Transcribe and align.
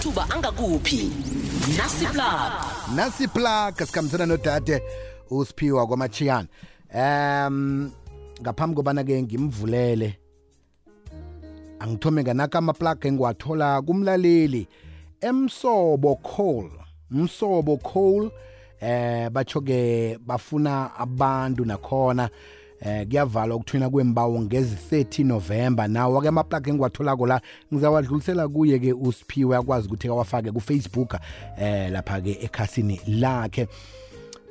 amathuba 0.00 0.30
angakuphi? 0.30 1.10
Nasi 1.76 2.06
plug. 2.06 2.94
Nasi 2.94 3.28
plug 3.28 3.74
sikhambisana 3.86 4.26
nodade 4.26 4.82
usiphiwa 5.30 5.86
kwamachiyana 5.86 6.48
um 6.94 7.90
ngaphambi 8.42 8.76
kobana 8.76 9.04
ke 9.04 9.22
ngimvulele 9.22 10.18
angithome 11.78 12.22
nganaka 12.22 12.58
amaplug 12.58 13.04
engiwathola 13.04 13.82
kumlaleli 13.82 14.68
emsobo 15.20 16.16
coal. 16.16 16.70
Msobo 17.10 17.76
coal 17.76 18.30
eh 18.80 19.30
batsho 19.30 19.60
ke 19.60 20.18
bafuna 20.26 20.94
abantu 20.96 21.64
nakhona. 21.64 22.30
Eh 22.80 23.06
kuyavalwa 23.06 23.56
ukuthwina 23.56 23.90
kwembawo 23.90 24.40
ngezi-30 24.40 25.24
November. 25.24 25.88
Nawo 25.88 26.20
ke 26.20 26.28
amaplug 26.28 26.68
engiwatholako 26.68 27.26
la 27.26 27.40
ngizawadlulisela 27.72 28.48
kuye 28.48 28.78
ke 28.78 28.92
usiphiwe 28.92 29.56
akwazi 29.56 29.86
ukuthi 29.88 30.08
awafake 30.08 30.52
ku-Facebook 30.52 31.16
eh 31.60 31.90
lapha 31.90 32.20
ke 32.20 32.38
ekhasini 32.42 33.00
lakhe. 33.06 33.68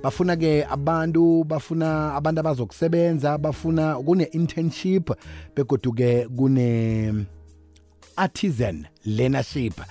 Bafuna 0.03 0.35
ke 0.35 0.65
abantu 0.65 1.43
bafuna 1.43 2.15
abantu 2.15 2.39
abazokusebenza 2.39 3.37
bafuna 3.37 3.95
kune 3.95 4.23
internship 4.23 5.11
begodu 5.55 5.93
ke 5.93 6.27
kune 6.27 7.25
artisan 8.15 8.85
learnership. 9.05 9.81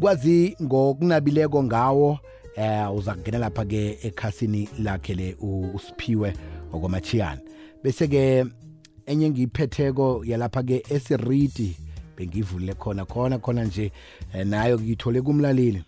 Kwazi 0.00 0.56
ngokunabileko 0.62 1.62
ngawo 1.62 2.18
eh 2.56 2.94
uza 2.94 3.14
kungena 3.14 3.38
lapha 3.38 3.64
ke 3.64 3.98
ekhasini 4.02 4.68
lakhe 4.78 5.14
le 5.14 5.36
usiphiwe 5.74 6.34
okwamachiyana 6.72 7.40
bese 7.82 8.08
ke 8.08 8.44
enye 9.06 9.30
ngiyiphetheko 9.30 10.22
yalapha 10.24 10.62
ke 10.62 10.82
esiriti 10.90 11.76
bengivulile 12.16 12.74
khona 12.74 13.04
khona 13.04 13.38
khona 13.38 13.64
nje 13.64 13.92
eh, 14.34 14.46
nayo 14.46 14.78
ngiyithole 14.78 15.22
kumlaleli. 15.22 15.84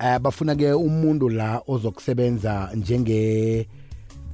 Eh 0.00 0.18
bafuna 0.18 0.54
ke 0.56 0.72
umuntu 0.72 1.28
la 1.28 1.62
ozokusebenza 1.66 2.70
njenge 2.74 3.68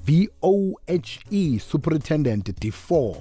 VOHE 0.07 1.59
superintendent 1.59 2.49
D4 2.49 3.17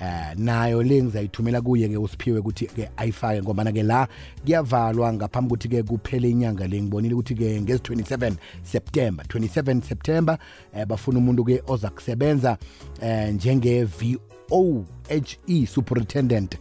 eh 0.00 0.34
nayo 0.36 0.82
le 0.82 1.02
ngizayithumela 1.02 1.60
kuye 1.60 1.88
ke 1.88 1.96
usiphiwe 1.96 2.38
ukuthi 2.38 2.66
ke 2.66 2.90
ayifake 2.96 3.42
ngoba 3.42 3.72
ke 3.72 3.82
la 3.82 4.08
kuyavalwa 4.44 5.12
ngaphambi 5.12 5.46
ukuthi 5.46 5.68
ke 5.68 5.82
kuphele 5.82 6.30
inyanga 6.30 6.66
le. 6.66 6.82
Ngibonile 6.82 7.14
ukuthi 7.14 7.34
ke 7.34 7.60
ngezi 7.60 7.82
27 7.82 8.32
September 8.62 9.24
27 9.26 9.82
September 9.82 10.38
eh 10.74 10.86
bafuna 10.86 11.18
umuntu 11.18 11.44
ke 11.44 11.62
oza 11.66 11.90
kusebenza 11.90 12.58
eh 13.00 13.34
njenge 13.34 13.84
VOHE 13.84 15.66
superintendent 15.66 16.58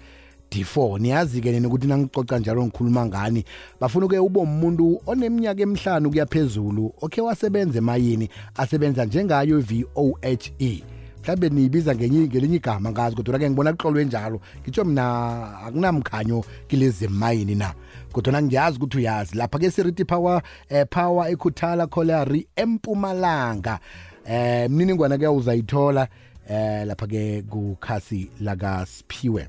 D4 0.51 0.99
niyazi 0.99 1.41
ke 1.41 1.51
nini 1.51 1.67
ukuthi 1.67 1.87
nangicoca 1.87 2.39
njalo 2.39 2.65
ngikhuluma 2.65 3.05
ngani. 3.05 3.45
Bafuna 3.79 4.07
ke 4.07 4.19
ube 4.19 4.39
umuntu 4.39 5.01
oneminyaka 5.05 5.61
emihlanu 5.61 6.09
kuyaphezulu 6.09 6.93
okay 7.01 7.23
wasebenza 7.23 7.77
emayini 7.77 8.29
asebenza 8.55 9.05
njengayo 9.05 9.59
VOHE 9.59 10.83
mhlawumbe 11.23 11.49
niyibiza 11.49 11.95
ngelinye 11.95 12.55
igama 12.55 12.91
ngazi 12.91 13.15
kodwa 13.15 13.39
ke 13.39 13.49
ngibona 13.49 13.73
kuxolwe 13.73 14.05
njalo 14.05 14.41
ngitsho 14.61 14.83
mina 14.83 15.59
akunamkhanyo 15.65 16.43
kilezi 16.67 17.07
mayini 17.07 17.55
na. 17.55 17.73
Kodwana 18.11 18.41
ngiyazi 18.41 18.77
ukuthi 18.77 18.97
uyazi 18.97 19.37
lapha 19.37 19.59
ke 19.59 19.71
siriti 19.71 20.05
power 20.05 20.41
eh, 20.69 20.85
power 20.89 21.31
ekhuthala 21.31 21.87
colliery 21.87 22.47
empumalanga. 22.55 23.79
Eh 24.25 24.69
mniningwana 24.69 25.17
ke 25.17 25.27
uzayithola 25.27 26.07
eh 26.49 26.85
lapha 26.87 27.07
ke 27.07 27.41
kukhasi 27.41 28.29
lakasiphiwe 28.41 29.47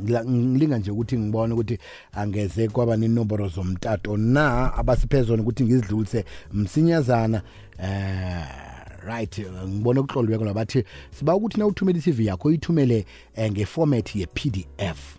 ngilinga 0.00 0.78
nje 0.78 0.90
ukuthi 0.90 1.18
ngibone 1.18 1.54
ukuthi 1.54 1.78
angeze 2.12 2.68
kwaba 2.68 2.96
nenomboro 2.96 3.48
zomtato 3.48 4.16
na 4.16 4.74
abasiphezona 4.74 5.42
ukuthi 5.42 5.64
ngizidlulise 5.64 6.24
msinyazana 6.52 7.42
eh 7.78 8.73
right 9.06 9.38
ngibona 9.66 10.00
ukuhlolweko 10.00 10.44
labathi 10.44 10.84
siba 11.10 11.36
ukuthi 11.36 11.58
na 11.58 11.66
uthumela 11.66 11.98
i-CV 11.98 12.20
yakho 12.20 12.48
uyithumele 12.48 13.04
eh, 13.34 13.52
ngeformat 13.52 14.16
ye-PDF 14.16 15.16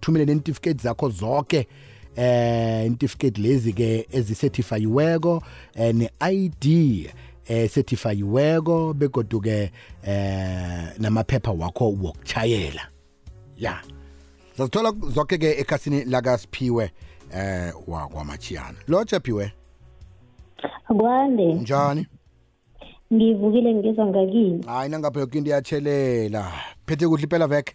thumele 0.00 0.24
nentificate 0.24 0.82
zakho 0.82 1.08
zonke 1.08 1.68
eh 2.16 2.86
intificate 2.86 3.40
lezi 3.40 3.72
ke 3.72 4.06
ezicertifyiweko 4.12 5.42
eh, 5.74 5.94
ne-ID 5.94 6.66
eh 7.46 7.70
certifyiweko 7.70 8.94
begodu 8.94 9.40
ke 9.40 9.72
eh 10.02 10.98
namaphepha 10.98 11.50
wakho 11.50 11.90
wokuchayela 11.90 12.88
ya. 13.56 13.82
Sizathola 14.52 14.92
zonke 15.14 15.38
ke 15.38 15.60
ekhasini 15.60 16.04
lakasiphiwe 16.04 16.90
eh 17.34 17.72
wakwamachiyana 17.86 18.78
lo 18.88 19.04
chaphiwe 19.04 19.52
Kwande. 20.98 21.54
Njani? 21.54 22.06
Ngivukile 23.12 23.74
ngizwa 23.74 24.06
ngakini. 24.06 24.64
hayi 24.66 24.90
nangapha 24.90 25.20
yoke 25.20 25.38
into 25.38 25.50
iyatshelela. 25.50 26.52
Phethe 26.86 27.08
kuhle 27.08 27.22
impela 27.22 27.46
veke 27.46 27.74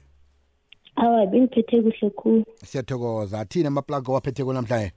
Awa 0.96 1.26
bengiphethe 1.26 1.82
kuhle 1.82 2.10
khulu. 2.10 2.46
siyathokoza. 2.64 3.40
Athini 3.40 3.68
amaplug 3.68 4.10
owaphethe 4.10 4.44
namhlanje 4.44 4.92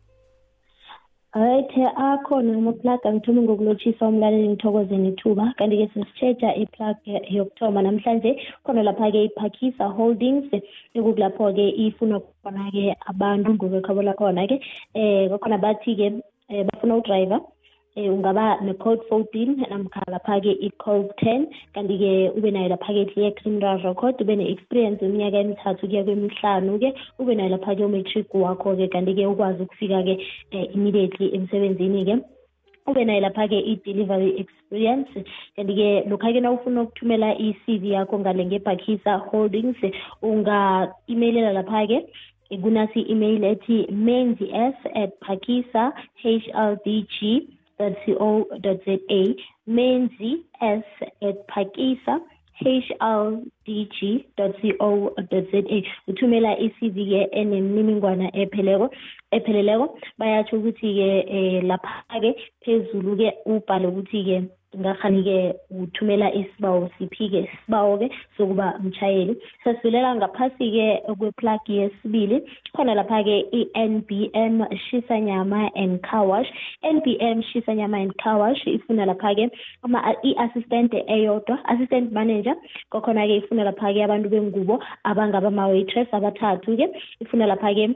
Ayithe 1.33 1.85
akhona 1.97 2.57
ama-plug 2.57 3.01
angithome 3.05 3.43
ngokulotshisa 3.43 4.09
umlaleli 4.09 4.49
ngithokoze 4.49 4.97
nethuba. 4.97 5.55
Kanti-ke 5.59 5.87
sisitsheja 5.93 6.55
i-plug 6.57 6.97
yokuthoma. 7.31 7.83
Namhlanje 7.83 8.31
khona 8.65 8.83
lapha-ke 8.83 9.25
iphakisa 9.25 9.93
holdings. 9.93 10.49
Ekukulapho-ke 10.95 11.69
ifuna 11.85 12.21
khona-ke 12.21 12.97
abantu 13.11 13.55
ngokwekhabo 13.55 14.03
lakhona-ke 14.03 14.57
um 14.95 15.29
kwakhona 15.29 15.59
bathi-ke 15.59 16.07
um 16.49 16.67
bafuna 16.67 16.97
udrayiva 16.97 17.41
eh 17.99 18.09
ungaba 18.15 18.61
ne-code 18.63 19.03
14 19.11 19.67
namkha 19.71 20.03
lapha-ke 20.15 20.53
i-code 20.67 21.11
ten. 21.19 21.47
Kanti-ke 21.75 22.31
ube 22.39 22.51
nayo 22.55 22.69
lapha-ke 22.71 23.11
ye-criminal 23.19 23.83
record 23.83 24.15
ube 24.23 24.35
ne-experience 24.39 25.03
iminyaka 25.03 25.43
emithathu 25.43 25.89
kuya 25.91 26.05
kwemihlanu-ke 26.07 26.95
ube 27.19 27.33
nayo 27.35 27.51
lapha-ke 27.57 27.83
umatric 27.83 28.31
wakho-ke. 28.35 28.87
Kanti-ke 28.95 29.27
ukwazi 29.27 29.63
ukufika-ke 29.67 30.15
um 30.55 30.67
immediately 30.79 31.35
emsebenzini-ke. 31.35 32.23
Ube 32.87 33.03
nayo 33.05 33.21
lapha-ke 33.27 33.59
i-delivery 33.73 34.31
experience. 34.47 35.11
Kanti-ke 35.57 36.07
lokha-ke 36.07 36.41
na 36.41 36.55
ufuna 36.55 36.87
ukuthumela 36.87 37.35
i-cv 37.35 37.85
yakho 37.99 38.19
ngale 38.19 38.47
ngebhakisa 38.47 39.19
holdings 39.27 39.77
unga-emailela 40.23 41.53
lapha-ke 41.53 42.07
kunasi 42.63 43.01
i-email 43.01 43.45
ethi 43.45 43.87
menzi 43.93 44.47
s 44.55 44.77
at 44.95 45.11
pakisa 45.21 45.93
hldg 46.23 47.58
co.za 47.79 48.95
menzi 49.67 50.45
s 50.61 50.85
at 51.23 51.37
pakisa 51.47 52.21
hldg.co.za 52.61 54.39
uthumela 56.09 56.59
i-CV-ke 56.59 57.21
enemininingwana 57.33 58.31
epheleko 58.37 58.91
epheleleko. 59.31 59.99
Bayatsho 60.19 60.57
ukuthi-ke 60.57 61.09
um 61.31 61.67
lapha-ke 61.71 62.31
phezulu-ke 62.65 63.29
ubhale 63.47 63.87
ukuthi-ke 63.87 64.58
ngakhani-ke 64.77 65.55
uthumela 65.71 66.29
isibawo 66.35 66.91
siphi-ke 66.99 67.49
isibawo-ke 67.49 68.11
sokuba 68.37 68.79
mtshayeli 68.85 69.37
sesivelela 69.65 70.15
ngaphasi-ke 70.17 71.03
kweplug 71.19 71.69
yesibili. 71.69 72.43
Khona 72.77 72.95
lapha-ke 72.95 73.49
i-nbm 73.53 74.65
shisanyama 74.91 75.71
and 75.75 76.03
carwash 76.03 76.51
nbm 76.83 77.43
shisanyama 77.53 78.03
and 78.03 78.13
carwash 78.23 78.61
ifuna 78.67 79.07
lapha-ke 79.07 79.51
i-assistant 80.25 80.93
eyodwa 80.93 81.59
assistant 81.69 82.13
manager. 82.13 82.55
Kwakhona-ke 82.93 83.37
ifuna 83.41 83.65
lapha-ke 83.65 84.05
abantu 84.05 84.29
bengubo 84.29 84.83
abangaba 85.05 85.49
ama-waitress 85.49 86.09
abathathu-ke. 86.13 86.87
Ifuna 87.25 87.47
lapha-ke 87.47 87.95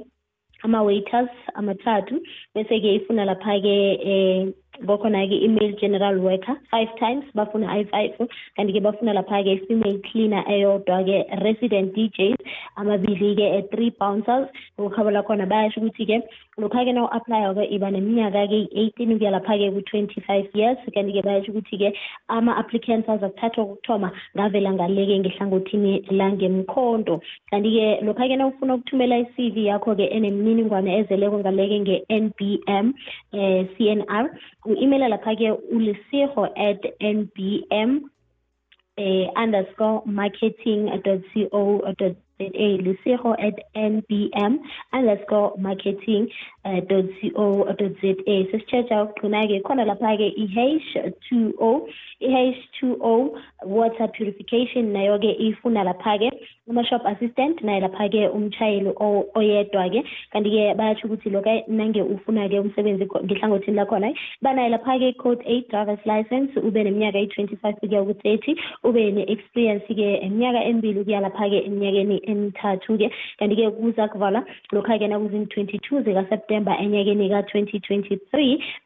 ama-waiters 0.64 1.30
amathathu. 1.54 2.20
Bese-ke 2.54 2.94
ifuna 2.96 3.24
lapha-ke 3.24 3.76
um 4.06 4.54
kwakhona-ke 4.86 5.36
i-male 5.44 5.76
general 5.80 6.18
worker. 6.18 6.56
Five 6.70 6.88
times 6.98 7.24
bafuna 7.34 7.68
i-five 7.80 8.16
kanti-ke 8.56 8.80
bafuna 8.82 9.14
lapha-ke 9.14 9.66
female 9.68 9.98
cleaner 10.10 10.42
eyodwa-ke 10.48 11.42
resident 11.44 11.94
djs 11.94 12.36
amabili-ke 12.76 13.70
three 13.70 13.90
bouncers. 14.00 14.48
Ngokuhaba 14.80 15.10
lakhona 15.10 15.46
bayasho 15.46 15.80
ukuthi-ke 15.80 16.22
lokha-ke 16.58 16.92
na 16.92 17.04
u-aplya-ke 17.04 17.68
iba 17.70 17.90
neminyaka-ke 17.90 18.58
i-eighteen 18.68 19.12
ukuya 19.16 19.30
lapha-ke 19.36 19.70
ku-twenty-five 19.74 20.48
years. 20.54 20.78
Kanti-ke 20.94 21.22
bayasho 21.22 21.52
ukuthi-ke 21.52 21.92
ama-applicants 22.28 23.08
azakuthathwa 23.08 23.64
kokuthoma 23.66 24.12
ngavela 24.36 24.72
ngale-ke 24.72 25.18
ngehlangothini 25.20 25.92
langemkhonto. 26.10 27.20
Kanti-ke 27.50 28.04
lokha-ke 28.04 28.36
na 28.36 28.46
ufuna 28.46 28.74
ukuthumela 28.74 29.18
i-cv 29.22 29.56
yakho-ke 29.70 30.08
enemininingwane 30.10 30.98
ezeleko 30.98 31.38
ngaleke 31.38 31.78
nge-n 31.80 32.32
b 32.38 32.60
m 32.66 32.94
um 33.32 33.66
c 33.76 33.88
n 33.88 34.04
r 34.08 34.30
u-emaila 34.64 35.08
lapha-ke 35.08 35.52
ulisiho 35.52 36.44
at 36.56 36.82
nbm 37.00 38.00
eh 38.96 39.28
underscore 39.42 40.02
marketing 40.06 40.90
co 41.38 41.82
lesego 42.84 43.34
at 43.38 43.56
nbm 43.74 44.58
underscore 44.92 45.52
marketing 45.58 46.28
uh, 46.64 46.80
dot 46.88 47.06
co 47.36 47.64
dot 47.78 47.94
za 48.02 48.14
sesitshetsha 48.26 49.02
ukugcina-ke 49.02 49.60
khona 49.62 49.84
lapha-ke 49.84 50.28
i-h 50.44 50.96
two 51.28 51.54
o 51.60 51.88
i-h 52.20 52.58
two 52.78 52.96
o 53.00 53.36
water 53.64 54.08
purification 54.08 54.92
nayo-ke 54.92 55.36
ifuna 55.38 55.84
lapha-ke 55.84 56.30
ama-shop 56.70 57.02
assistant 57.06 57.62
naye 57.62 57.80
lapha-ke 57.80 58.28
umshayeli 58.36 58.92
oyedwa-ke. 59.34 60.00
Kanti-ke 60.32 60.74
bayatsho 60.78 61.08
ukuthi 61.08 61.30
lokho 61.30 61.54
nange 61.68 62.02
ufuna-ke 62.02 62.60
umsebenzi 62.60 63.04
ngehlangothini 63.24 63.76
lakhona 63.76 64.12
banaye 64.42 64.68
lapha-ke 64.70 65.18
code 65.18 65.42
eight 65.46 65.68
drivers 65.70 65.98
license 66.06 66.50
ube 66.56 66.84
neminyaka 66.84 67.18
eyi-twenty-five 67.18 67.76
kuya 67.80 68.04
ku-thirty 68.04 68.56
ube 68.84 69.02
ne-experience-ke 69.16 70.08
iminyaka 70.26 70.64
emibili 70.64 71.04
kuya 71.04 71.20
lapha-ke 71.20 71.58
eminyakeni 71.66 72.16
emithathu-ke 72.32 73.08
kanti-ke 73.38 73.70
kuza 73.76 74.08
kuvala 74.08 74.44
lokha-ke 74.72 75.06
nakuzini-22 75.08 76.04
zikaseptemba 76.04 76.78
enyakeni 76.84 77.28
ka-2023 77.32 78.32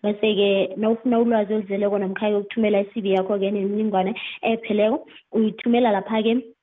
bese-ke 0.03 0.49
nawufuna 0.77 1.21
ulwazi 1.21 1.55
oluzeleko 1.55 1.99
namkha-ke 1.99 2.37
ukuthumela 2.37 2.81
i-cv 2.81 3.07
yakho-ke 3.17 3.51
nemininingwane 3.51 4.13
epheleko 4.43 5.07
uyithumela 5.33 5.93
lapha-ke 5.97 6.57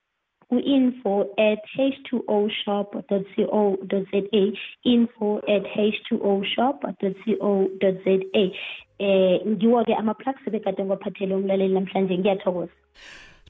ku-info 0.54 1.14
at 1.38 1.62
h 1.76 1.98
t 2.06 2.22
o 2.28 2.48
shop 2.62 2.94
co 3.10 3.76
z 4.10 4.12
a 4.42 4.44
info 4.84 5.42
at 5.56 5.66
h 5.74 6.14
o 6.22 6.44
shop 6.44 6.86
c 7.02 7.38
o 7.42 7.68
z 7.82 8.06
a. 8.42 8.46
Um 9.00 9.56
ngiwo-ke 9.56 9.94
ama-plugs 9.98 10.46
begade 10.52 10.84
ngwaphathele 10.84 11.36
umlaleli 11.36 11.74
namhlanje. 11.74 12.18
Ngiyathokoza. 12.18 12.72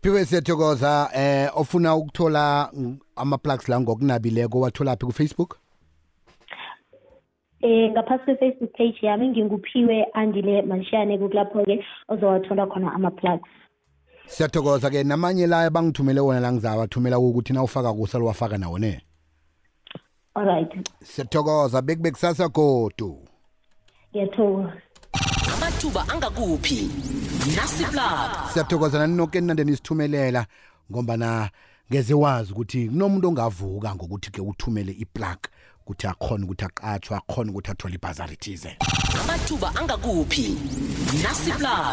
Siphiwe 0.03 0.25
siyathokoza 0.25 1.09
eh 1.15 1.49
ofuna 1.55 1.95
ukuthola 1.95 2.71
ama-plugs 3.15 3.69
la 3.69 3.79
ngokunabileko 3.79 4.59
watholaphi 4.59 5.05
ku-facebook? 5.05 5.57
Eh 7.61 7.91
ngaphasi 7.91 8.23
kwe-facebook 8.25 8.71
page 8.77 8.99
yami 9.01 9.27
nginguphiwe 9.27 10.05
andile 10.13 10.61
mashane 10.61 11.17
kulapho-ke 11.17 11.85
ozowathola 12.09 12.67
khona 12.67 12.93
ama-plugs 12.93 13.49
siyathokoza-ke. 14.27 15.03
Namanye 15.03 15.47
la 15.47 15.69
bangithumele 15.69 16.19
wona 16.19 16.39
la 16.39 16.51
ngizawathumela 16.51 17.19
ukuthi 17.19 17.53
na 17.53 17.63
ufaka 17.63 17.93
kusa 17.93 18.19
liwafaka 18.19 18.57
nawo 18.57 18.79
ne? 18.79 19.01
Alright 20.35 20.89
siyathokoza. 21.03 21.81
Bekube 21.81 22.11
kusasa 22.11 22.47
godu. 22.47 23.23
Ngiyathokoza. 24.11 24.73
Amathuba 25.57 26.05
angakuphi? 26.09 26.89
Nasiplug 27.45 28.51
siyathokoza 28.53 28.99
naninoke 28.99 29.41
ninande 29.41 29.63
nisithumelela 29.63 30.45
ngombana 30.91 31.49
ngeze 31.91 32.13
wazi 32.13 32.51
ukuthi 32.51 32.87
kunomuntu 32.87 33.27
ongavuka 33.27 33.95
ngokuthi-ke 33.95 34.41
uthumele 34.41 34.91
iplug 34.91 35.39
ukuthi 35.81 36.07
akhona 36.07 36.45
ukuthi 36.45 36.65
aqatshwe 36.65 37.17
akhona 37.17 37.51
ukuthi 37.51 37.71
athole 37.71 37.95
ibhazarithize 37.95 38.77
amathuba 39.21 39.75
angakuphi? 39.75 40.57
Nasiplug 41.23 41.85